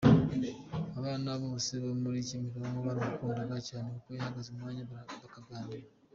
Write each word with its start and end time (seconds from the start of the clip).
Abana 0.99 1.29
bose 1.43 1.71
bo 1.83 1.91
muri 2.01 2.19
Kimironko 2.27 2.79
baramukundaga 2.87 3.57
cyane, 3.69 3.87
kuko 3.93 4.09
yabahaga 4.17 4.49
umwanya 4.53 4.83
bakaganira. 5.21 5.89